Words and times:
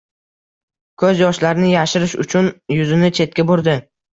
Koʻz 1.03 1.21
yoshlarini 1.25 1.69
yashirish 1.73 2.17
uchun 2.25 2.51
yuzini 2.79 3.15
chetga 3.21 3.51
burdi. 3.53 3.79